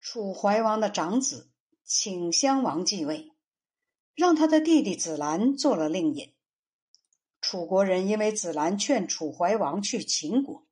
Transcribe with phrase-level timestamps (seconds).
[0.00, 1.50] 楚怀王的长子
[1.86, 3.32] 顷襄王继位，
[4.14, 6.34] 让他的弟弟子兰做了令尹。
[7.42, 10.66] 楚国人因为子兰劝楚怀王去秦国，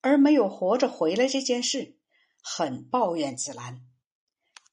[0.00, 1.98] 而没有活着回来这件事，
[2.42, 3.86] 很抱怨子兰。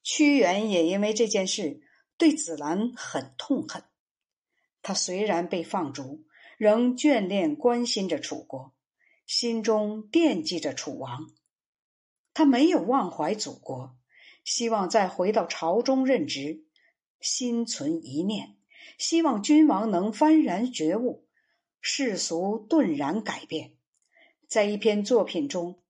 [0.03, 1.81] 屈原也因为这件事
[2.17, 3.83] 对子兰很痛恨。
[4.81, 6.25] 他虽然被放逐，
[6.57, 8.73] 仍眷恋关心着楚国，
[9.25, 11.29] 心中惦记着楚王。
[12.33, 13.97] 他没有忘怀祖国，
[14.43, 16.65] 希望再回到朝中任职，
[17.19, 18.57] 心存一念，
[18.97, 21.27] 希望君王能幡然觉悟。
[21.83, 23.73] 世俗顿然改变，
[24.47, 25.81] 在一篇作品中，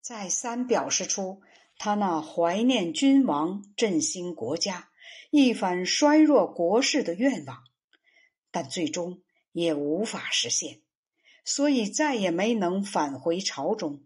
[0.00, 1.40] 再三表示出
[1.78, 4.90] 他那怀念君王、振兴国家、
[5.30, 7.62] 一反衰弱国势的愿望，
[8.50, 10.80] 但最终也无法实现，
[11.44, 14.02] 所以再也没能返回朝中。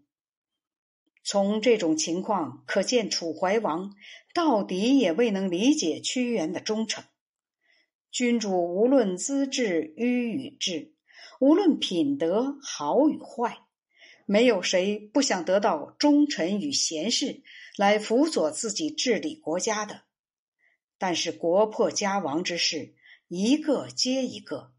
[1.31, 3.95] 从这种情况可见，楚怀王
[4.33, 7.05] 到底也未能理解屈原的忠诚。
[8.11, 10.93] 君主无论资质迂与智。
[11.39, 13.59] 无论品德好与坏，
[14.25, 17.43] 没有谁不想得到忠臣与贤士
[17.77, 20.01] 来辅佐自己治理国家的。
[20.97, 22.93] 但是国破家亡之事
[23.29, 24.73] 一个接一个，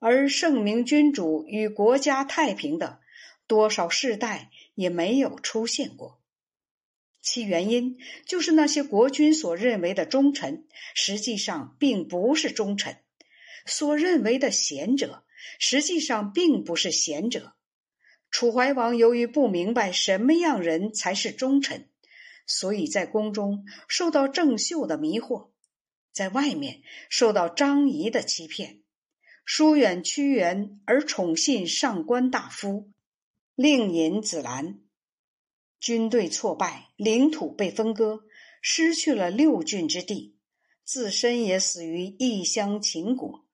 [0.00, 2.98] 而圣明君主与国家太平的
[3.46, 6.22] 多少世代也没有出现过。
[7.20, 12.94] 其原因就是那些国君所认为的忠臣，实际上并不是忠臣；
[13.66, 15.24] 所认为的贤者。
[15.58, 17.54] 实际上并不是贤者。
[18.30, 21.88] 楚怀王由于不明白什么样人才是忠臣，
[22.46, 25.50] 所以在宫中受到郑袖的迷惑，
[26.12, 28.80] 在外面受到张仪的欺骗，
[29.44, 32.90] 疏远屈原而宠信上官大夫
[33.56, 34.80] 令尹子兰，
[35.80, 38.20] 军队挫败，领土被分割，
[38.62, 40.38] 失去了六郡之地，
[40.84, 43.44] 自身也死于异乡秦国。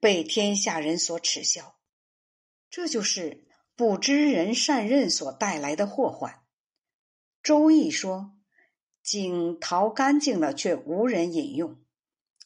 [0.00, 1.78] 被天下人所耻笑，
[2.68, 3.46] 这就是
[3.76, 6.42] 不知人善任所带来的祸患。
[7.40, 8.32] 周易说
[9.04, 11.80] ：“井淘干净了，却无人饮用。”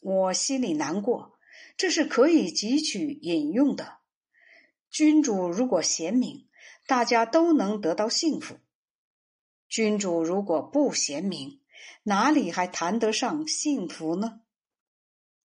[0.03, 1.39] 我心里难过，
[1.79, 4.01] 这是可以汲取饮用的。
[4.91, 6.46] 君主如果贤明，
[6.87, 8.57] 大家都能得到幸福；
[9.69, 11.61] 君主如果不贤明，
[12.05, 14.41] 哪里还谈得上幸福呢？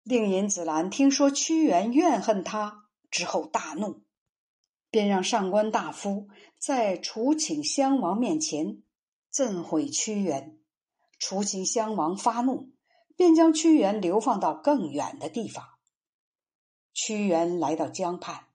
[0.03, 4.03] 令尹子兰听说屈原怨恨他之后大怒，
[4.91, 6.27] 便让上官大夫
[6.59, 8.83] 在楚顷襄王面前
[9.31, 10.59] 赠毁屈原。
[11.17, 12.73] 楚顷襄王发怒，
[13.15, 15.65] 便将屈原流放到更远的地方。
[16.93, 18.47] 屈原来到江畔，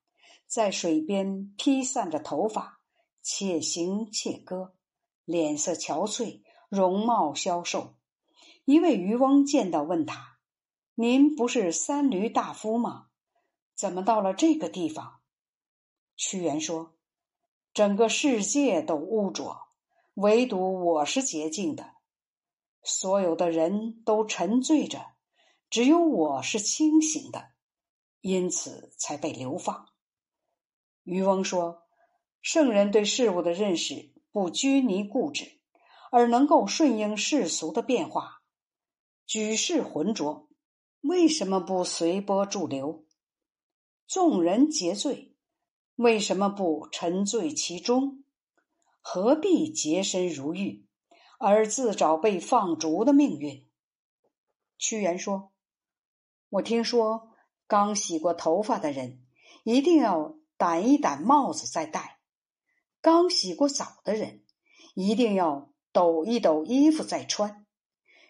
[0.48, 2.80] 在水边披散着头发，
[3.22, 4.74] 且行且歌，
[5.26, 7.98] 脸色憔悴，容貌消瘦。
[8.64, 10.38] 一位渔翁见到，问他。
[10.94, 13.08] 您不是三闾大夫吗？
[13.74, 15.20] 怎么到了这个地方？
[16.16, 16.96] 屈原说
[17.74, 19.60] ：“整个世界都污浊，
[20.14, 21.92] 唯独我是洁净的。
[22.82, 25.12] 所有的人都沉醉着，
[25.68, 27.50] 只有我是清醒的，
[28.22, 29.86] 因此才被流放。”
[31.08, 31.84] 渔翁说
[32.42, 35.58] ：“圣人对事物的认识不拘泥固执，
[36.12, 38.42] 而能够顺应世俗的变化，
[39.24, 40.46] 举世浑浊。”
[41.00, 43.06] 为什么不随波逐流？
[44.06, 45.34] 众人皆醉，
[45.94, 48.24] 为什么不沉醉其中？
[49.00, 50.84] 何必洁身如玉，
[51.38, 53.66] 而自找被放逐的命运？
[54.76, 55.52] 屈原说
[56.50, 57.30] ：“我听说，
[57.66, 59.24] 刚洗过头发的人
[59.62, 62.18] 一定要掸一掸帽子再戴；
[63.00, 64.42] 刚洗过澡的人
[64.94, 67.64] 一定要抖一抖衣服再穿。”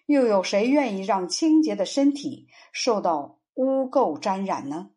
[0.06, 4.90] 又有谁愿意让清洁的身体受到污垢沾染呢？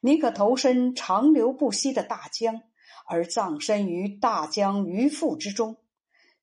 [0.00, 2.62] 你可投身长流不息的大江，
[3.06, 5.76] 而葬身于大江鱼腹之中，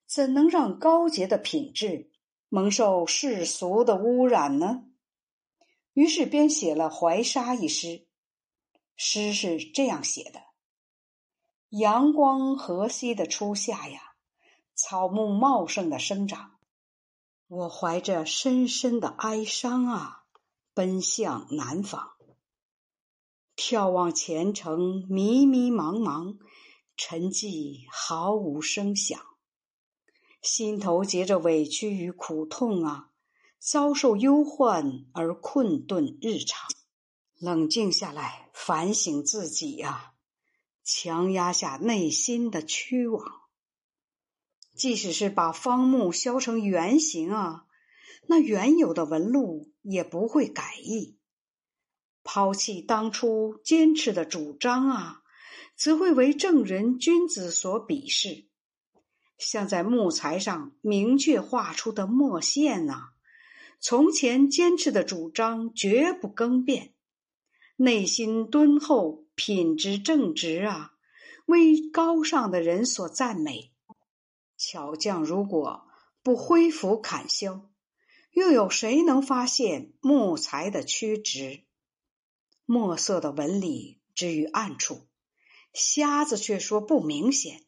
[0.06, 2.12] 怎能让高洁的品质
[2.50, 4.84] 蒙受世俗的污染呢？
[5.94, 8.09] 于是编写了《怀沙》一诗。
[9.02, 10.42] 诗是这样写的：
[11.70, 14.02] 阳光和煦的初夏呀，
[14.76, 16.58] 草木茂盛的生长。
[17.48, 20.26] 我怀着深深的哀伤啊，
[20.74, 22.10] 奔向南方。
[23.56, 26.38] 眺望前程迷迷茫茫，
[26.98, 29.18] 沉寂毫无声响，
[30.42, 33.12] 心头结着委屈与苦痛啊，
[33.60, 36.70] 遭受忧患而困顿日常。
[37.38, 40.12] 冷静下来，反省自己呀，
[40.84, 43.26] 强压下内心的屈枉。
[44.76, 47.64] 即使是把方木削成圆形啊，
[48.28, 51.18] 那原有的纹路也不会改易。
[52.22, 55.22] 抛弃当初坚持的主张啊，
[55.78, 58.50] 则会为正人君子所鄙视。
[59.38, 63.14] 像在木材上明确画出的墨线啊，
[63.80, 66.94] 从前坚持的主张绝不更变。
[67.82, 70.92] 内心敦厚、品质正直啊，
[71.46, 73.72] 为高尚的人所赞美。
[74.58, 75.88] 巧匠如果
[76.22, 77.72] 不恢复砍削，
[78.32, 81.64] 又有谁能发现木材的曲直？
[82.66, 85.08] 墨色的纹理置于暗处，
[85.72, 87.64] 瞎子却说不明显。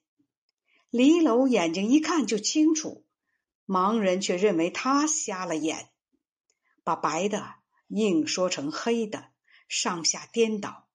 [0.89, 3.05] 离楼眼睛一看就清楚，
[3.65, 5.89] 盲人却认为他瞎了眼，
[6.83, 7.53] 把白的
[7.87, 9.30] 硬说成黑的，
[9.71, 10.89] 上下颠倒；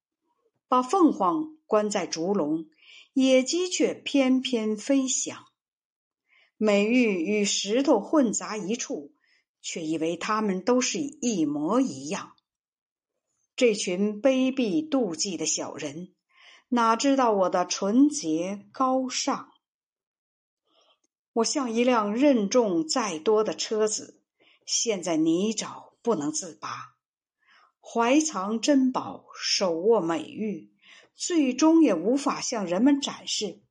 [0.68, 2.66] 把凤凰关在竹笼，
[3.14, 5.46] 野鸡却翩翩飞翔。
[6.58, 9.14] 美玉与石头混杂一处，
[9.62, 12.34] 却以为他们都是一模一样。
[13.56, 16.14] 这群卑鄙妒忌的小人，
[16.68, 19.48] 哪知道我的纯洁高尚？
[21.32, 24.20] 我像一辆任重再多的车子，
[24.66, 26.95] 陷在泥沼不能自拔，
[27.88, 30.72] 怀藏珍宝，手握美玉，
[31.14, 33.62] 最终也无法向人们展示。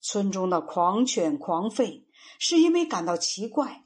[0.00, 2.02] 村中的狂犬狂吠，
[2.40, 3.84] 是因为感到奇怪，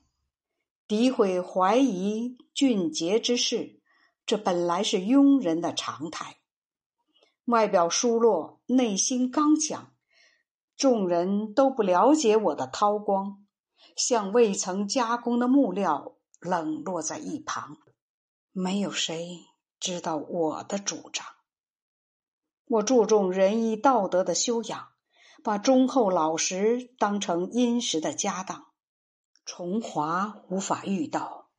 [0.88, 3.78] 诋毁、怀疑俊杰之事，
[4.24, 6.38] 这本来是庸人的常态。
[7.44, 9.92] 外表疏落，内心刚强。
[10.78, 13.44] 众人都不了解我的韬光，
[13.96, 17.76] 像未曾加工的木料冷落在一旁。
[18.56, 19.40] 没有谁
[19.80, 21.26] 知道我的主张。
[22.66, 24.90] 我注重仁义道德的修养，
[25.42, 28.66] 把忠厚老实当成殷实的家当。
[29.44, 31.50] 崇华无法遇到，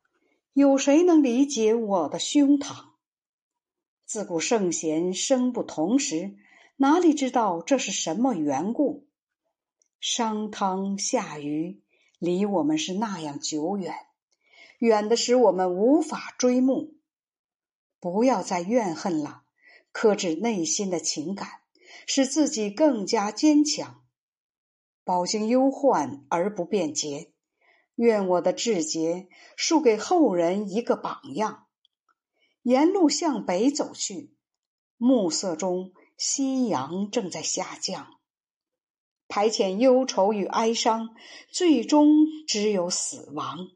[0.54, 2.92] 有谁能理解我的胸膛？
[4.06, 6.38] 自古圣贤生不同时，
[6.76, 9.06] 哪里知道这是什么缘故？
[10.00, 11.82] 商汤夏禹
[12.18, 13.94] 离我们是那样久远，
[14.78, 16.94] 远的使我们无法追慕。
[18.00, 19.42] 不要再怨恨了，
[19.92, 21.48] 克制内心的情感，
[22.06, 24.02] 使自己更加坚强。
[25.04, 27.32] 饱经忧患而不变节，
[27.94, 31.66] 愿我的志节树给后人一个榜样。
[32.62, 34.34] 沿路向北走去，
[34.96, 38.18] 暮色中夕阳正在下降。
[39.28, 41.14] 排遣忧愁与哀伤，
[41.50, 42.08] 最终
[42.46, 43.70] 只有死亡。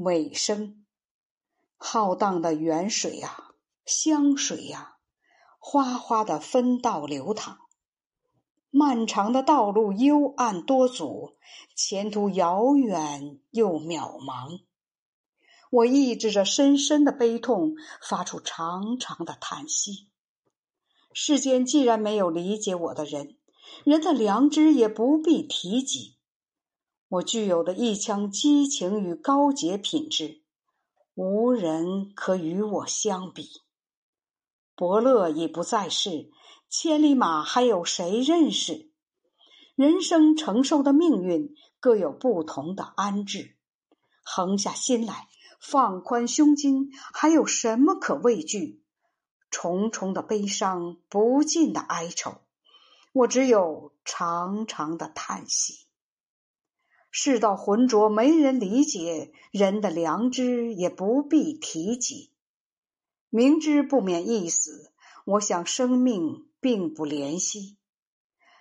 [0.00, 0.86] 尾声，
[1.76, 3.50] 浩荡的源水呀，
[3.84, 4.98] 香水呀，
[5.58, 7.58] 哗哗的分道流淌。
[8.70, 11.36] 漫长的道路幽暗多阻，
[11.74, 14.60] 前途遥远又渺茫。
[15.72, 20.10] 我抑制着深深的悲痛，发出长长的叹息。
[21.12, 23.36] 世间既然没有理解我的人。
[23.84, 26.17] 人的良知也不必提及。
[27.10, 30.42] 我具有的一腔激情与高洁品质，
[31.14, 33.48] 无人可与我相比。
[34.76, 36.30] 伯乐已不在世，
[36.68, 38.92] 千里马还有谁认识？
[39.74, 43.56] 人生承受的命运各有不同的安置。
[44.22, 45.28] 横下心来，
[45.58, 48.84] 放宽胸襟，还有什么可畏惧？
[49.50, 52.42] 重重的悲伤，不尽的哀愁。
[53.14, 55.87] 我只有长长的叹息。
[57.10, 62.32] 世道浑浊，没人理解；人的良知也不必提及。
[63.30, 64.92] 明知不免一死，
[65.24, 67.76] 我想生命并不怜惜。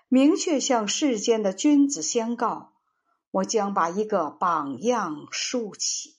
[0.07, 2.73] 明确向世间的君子相告：
[3.31, 6.15] 我将把一个榜样竖起。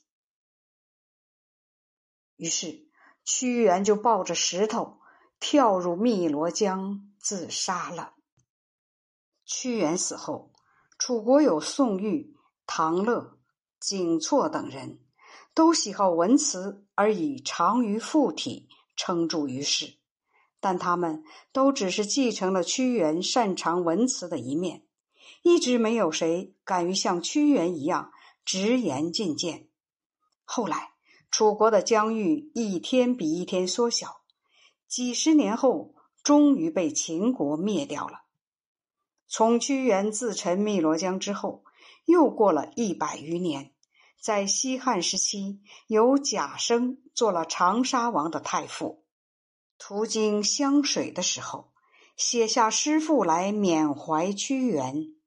[2.37, 2.87] 于是，
[3.25, 5.01] 屈原就抱着石头
[5.41, 8.15] 跳入汨罗江自杀了。
[9.45, 10.53] 屈原死后，
[10.99, 12.35] 楚国有宋玉、
[12.67, 13.39] 唐乐、
[13.79, 14.99] 景错等人，
[15.55, 19.95] 都喜好文辞，而以长于附体称著于世。
[20.59, 24.83] 但他们都只是继承了屈原擅长文辞的一面，
[25.43, 28.11] 一直没有谁敢于像屈原一样
[28.45, 29.69] 直言进谏。
[30.45, 30.95] 后来，
[31.31, 34.23] 楚国的疆域一天比一天缩小，
[34.89, 38.23] 几十年后，终于被秦国灭掉了。
[39.29, 41.63] 从屈原自沉汨罗江之后，
[42.07, 43.73] 又过了一百余年，
[44.21, 49.05] 在西汉时期，由贾生做了长沙王的太傅。
[49.79, 51.73] 途经湘水的时候，
[52.17, 55.18] 写下诗赋来缅怀屈原。